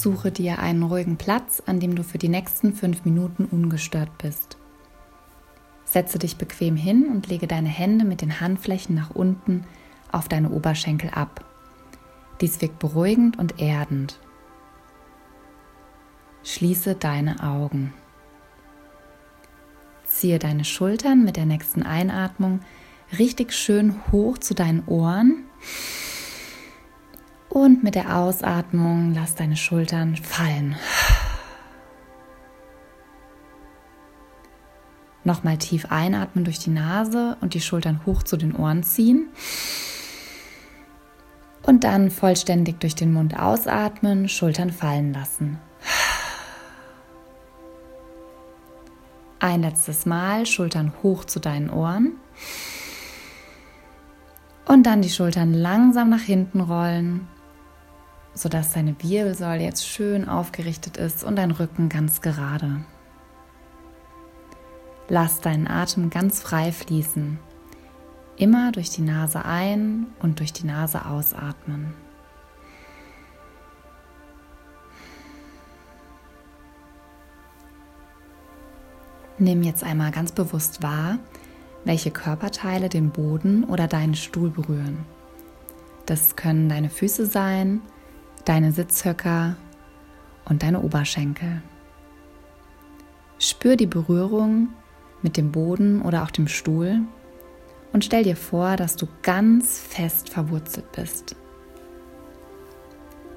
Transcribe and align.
Suche 0.00 0.30
dir 0.30 0.60
einen 0.60 0.84
ruhigen 0.84 1.16
Platz, 1.16 1.60
an 1.66 1.80
dem 1.80 1.96
du 1.96 2.04
für 2.04 2.18
die 2.18 2.28
nächsten 2.28 2.72
fünf 2.72 3.04
Minuten 3.04 3.46
ungestört 3.46 4.16
bist. 4.18 4.56
Setze 5.84 6.20
dich 6.20 6.36
bequem 6.36 6.76
hin 6.76 7.08
und 7.08 7.26
lege 7.26 7.48
deine 7.48 7.68
Hände 7.68 8.04
mit 8.04 8.22
den 8.22 8.40
Handflächen 8.40 8.94
nach 8.94 9.10
unten 9.10 9.64
auf 10.12 10.28
deine 10.28 10.50
Oberschenkel 10.50 11.10
ab. 11.10 11.44
Dies 12.40 12.60
wirkt 12.60 12.78
beruhigend 12.78 13.40
und 13.40 13.60
erdend. 13.60 14.20
Schließe 16.44 16.94
deine 16.94 17.42
Augen. 17.42 17.92
Ziehe 20.04 20.38
deine 20.38 20.64
Schultern 20.64 21.24
mit 21.24 21.36
der 21.36 21.46
nächsten 21.46 21.82
Einatmung 21.82 22.60
richtig 23.18 23.52
schön 23.52 23.96
hoch 24.12 24.38
zu 24.38 24.54
deinen 24.54 24.86
Ohren. 24.86 25.42
Und 27.48 27.82
mit 27.82 27.94
der 27.94 28.16
Ausatmung 28.16 29.14
lass 29.14 29.34
deine 29.34 29.56
Schultern 29.56 30.16
fallen. 30.16 30.76
Nochmal 35.24 35.58
tief 35.58 35.86
einatmen 35.90 36.44
durch 36.44 36.58
die 36.58 36.70
Nase 36.70 37.36
und 37.40 37.54
die 37.54 37.60
Schultern 37.60 38.00
hoch 38.06 38.22
zu 38.22 38.36
den 38.36 38.54
Ohren 38.54 38.82
ziehen. 38.82 39.28
Und 41.62 41.84
dann 41.84 42.10
vollständig 42.10 42.80
durch 42.80 42.94
den 42.94 43.12
Mund 43.12 43.38
ausatmen, 43.38 44.28
Schultern 44.28 44.70
fallen 44.70 45.12
lassen. 45.12 45.58
Ein 49.40 49.60
letztes 49.62 50.06
Mal, 50.06 50.46
Schultern 50.46 50.92
hoch 51.02 51.24
zu 51.24 51.40
deinen 51.40 51.70
Ohren. 51.70 52.12
Und 54.64 54.84
dann 54.84 55.02
die 55.02 55.10
Schultern 55.10 55.52
langsam 55.52 56.10
nach 56.10 56.22
hinten 56.22 56.60
rollen, 56.60 57.28
sodass 58.34 58.72
deine 58.72 58.94
Wirbelsäule 59.02 59.62
jetzt 59.62 59.86
schön 59.86 60.28
aufgerichtet 60.28 60.96
ist 60.96 61.24
und 61.24 61.36
dein 61.36 61.50
Rücken 61.50 61.88
ganz 61.88 62.20
gerade. 62.20 62.84
Lass 65.08 65.40
deinen 65.40 65.66
Atem 65.66 66.10
ganz 66.10 66.42
frei 66.42 66.70
fließen. 66.70 67.38
Immer 68.36 68.72
durch 68.72 68.90
die 68.90 69.02
Nase 69.02 69.44
ein 69.44 70.06
und 70.20 70.38
durch 70.38 70.52
die 70.52 70.66
Nase 70.66 71.06
ausatmen. 71.06 71.94
Nimm 79.38 79.62
jetzt 79.62 79.84
einmal 79.84 80.10
ganz 80.10 80.32
bewusst 80.32 80.82
wahr, 80.82 81.18
welche 81.84 82.10
Körperteile 82.10 82.88
den 82.88 83.10
Boden 83.10 83.64
oder 83.64 83.86
deinen 83.86 84.14
Stuhl 84.14 84.50
berühren. 84.50 85.06
Das 86.06 86.36
können 86.36 86.68
deine 86.68 86.90
Füße 86.90 87.26
sein, 87.26 87.80
deine 88.48 88.72
Sitzhöcker 88.72 89.56
und 90.46 90.62
deine 90.62 90.80
Oberschenkel. 90.80 91.60
Spür 93.38 93.76
die 93.76 93.86
Berührung 93.86 94.68
mit 95.20 95.36
dem 95.36 95.52
Boden 95.52 96.00
oder 96.00 96.22
auch 96.22 96.30
dem 96.30 96.48
Stuhl 96.48 97.02
und 97.92 98.06
stell 98.06 98.22
dir 98.24 98.36
vor, 98.36 98.76
dass 98.76 98.96
du 98.96 99.06
ganz 99.22 99.78
fest 99.78 100.30
verwurzelt 100.30 100.90
bist. 100.92 101.36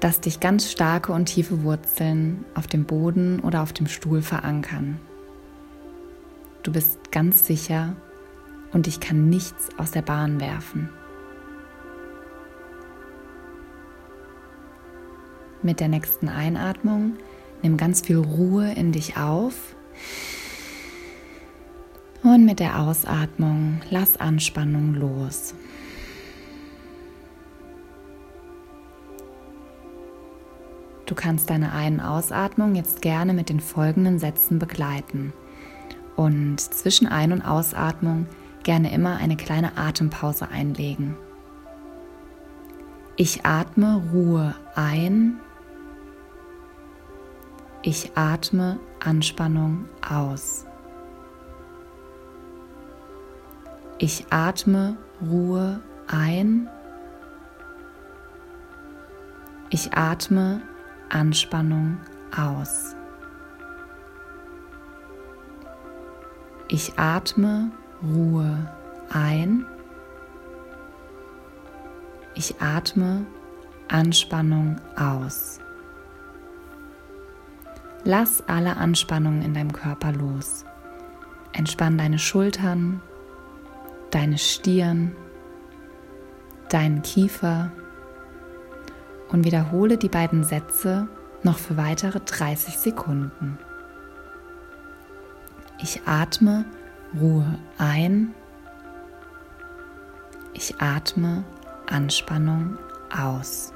Dass 0.00 0.20
dich 0.20 0.40
ganz 0.40 0.70
starke 0.70 1.12
und 1.12 1.26
tiefe 1.26 1.62
Wurzeln 1.62 2.44
auf 2.54 2.66
dem 2.66 2.84
Boden 2.84 3.40
oder 3.40 3.62
auf 3.62 3.72
dem 3.72 3.86
Stuhl 3.86 4.20
verankern. 4.20 5.00
Du 6.62 6.70
bist 6.70 7.10
ganz 7.12 7.46
sicher 7.46 7.96
und 8.72 8.84
dich 8.84 9.00
kann 9.00 9.30
nichts 9.30 9.70
aus 9.78 9.90
der 9.90 10.02
Bahn 10.02 10.38
werfen. 10.38 10.90
Mit 15.62 15.80
der 15.80 15.88
nächsten 15.88 16.28
Einatmung 16.28 17.14
nimm 17.62 17.76
ganz 17.76 18.00
viel 18.02 18.18
Ruhe 18.18 18.72
in 18.72 18.92
dich 18.92 19.16
auf 19.16 19.74
und 22.22 22.44
mit 22.44 22.60
der 22.60 22.80
Ausatmung 22.80 23.80
lass 23.90 24.18
Anspannung 24.18 24.94
los. 24.94 25.54
Du 31.06 31.14
kannst 31.14 31.48
deine 31.48 31.72
Ein- 31.72 31.94
und 31.94 32.00
Ausatmung 32.00 32.74
jetzt 32.74 33.02
gerne 33.02 33.32
mit 33.32 33.48
den 33.48 33.60
folgenden 33.60 34.18
Sätzen 34.18 34.58
begleiten 34.58 35.32
und 36.16 36.60
zwischen 36.60 37.06
Ein- 37.06 37.32
und 37.32 37.42
Ausatmung 37.42 38.26
gerne 38.62 38.92
immer 38.92 39.16
eine 39.16 39.36
kleine 39.36 39.76
Atempause 39.78 40.48
einlegen. 40.48 41.16
Ich 43.16 43.46
atme 43.46 44.02
Ruhe 44.12 44.54
ein. 44.74 45.40
Ich 47.82 48.10
atme 48.16 48.80
Anspannung 48.98 49.88
aus. 50.08 50.66
Ich 53.98 54.26
atme 54.30 54.96
Ruhe 55.20 55.80
ein. 56.08 56.68
Ich 59.70 59.92
atme 59.92 60.60
Anspannung 61.08 61.98
aus. 62.36 62.96
Ich 66.66 66.98
atme 66.98 67.70
Ruhe 68.02 68.70
ein. 69.10 69.64
Ich 72.34 72.60
atme 72.60 73.24
Anspannung 73.88 74.80
aus. 74.96 75.60
Lass 78.08 78.42
alle 78.48 78.78
Anspannungen 78.78 79.42
in 79.42 79.52
deinem 79.52 79.74
Körper 79.74 80.12
los. 80.12 80.64
Entspann 81.52 81.98
deine 81.98 82.18
Schultern, 82.18 83.02
deine 84.10 84.38
Stirn, 84.38 85.14
deinen 86.70 87.02
Kiefer 87.02 87.70
und 89.28 89.44
wiederhole 89.44 89.98
die 89.98 90.08
beiden 90.08 90.42
Sätze 90.42 91.06
noch 91.42 91.58
für 91.58 91.76
weitere 91.76 92.18
30 92.20 92.78
Sekunden. 92.78 93.58
Ich 95.82 96.00
atme 96.06 96.64
Ruhe 97.20 97.58
ein. 97.76 98.32
Ich 100.54 100.80
atme 100.80 101.44
Anspannung 101.86 102.78
aus. 103.14 103.74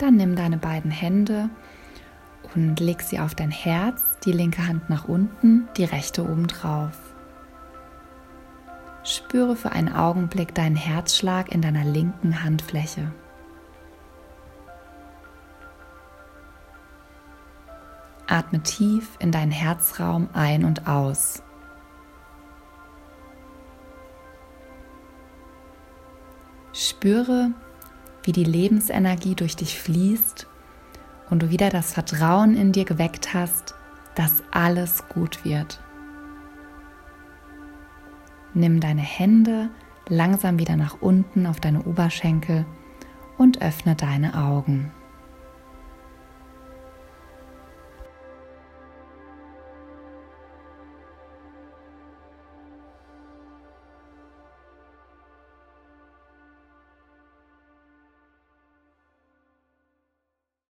Dann 0.00 0.16
nimm 0.16 0.34
deine 0.34 0.56
beiden 0.56 0.90
Hände 0.90 1.50
und 2.54 2.80
leg 2.80 3.02
sie 3.02 3.20
auf 3.20 3.34
dein 3.34 3.50
Herz, 3.50 4.18
die 4.24 4.32
linke 4.32 4.66
Hand 4.66 4.88
nach 4.88 5.04
unten, 5.04 5.68
die 5.76 5.84
rechte 5.84 6.22
oben 6.22 6.46
drauf. 6.46 6.98
Spüre 9.04 9.56
für 9.56 9.72
einen 9.72 9.92
Augenblick 9.92 10.54
deinen 10.54 10.74
Herzschlag 10.74 11.52
in 11.52 11.60
deiner 11.60 11.84
linken 11.84 12.42
Handfläche. 12.42 13.12
Atme 18.26 18.62
tief 18.62 19.18
in 19.18 19.32
deinen 19.32 19.52
Herzraum 19.52 20.30
ein 20.32 20.64
und 20.64 20.88
aus. 20.88 21.42
Spüre, 26.72 27.50
wie 28.30 28.44
die 28.44 28.44
Lebensenergie 28.44 29.34
durch 29.34 29.56
dich 29.56 29.80
fließt 29.80 30.46
und 31.30 31.42
du 31.42 31.50
wieder 31.50 31.68
das 31.68 31.92
Vertrauen 31.92 32.54
in 32.54 32.70
dir 32.70 32.84
geweckt 32.84 33.34
hast, 33.34 33.74
dass 34.14 34.44
alles 34.52 35.08
gut 35.08 35.44
wird. 35.44 35.82
Nimm 38.54 38.78
deine 38.78 39.00
Hände 39.00 39.68
langsam 40.08 40.60
wieder 40.60 40.76
nach 40.76 41.02
unten 41.02 41.44
auf 41.44 41.58
deine 41.58 41.82
Oberschenkel 41.82 42.66
und 43.36 43.62
öffne 43.62 43.96
deine 43.96 44.36
Augen. 44.36 44.92